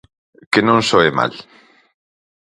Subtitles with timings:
[0.51, 1.33] Que non soe mal.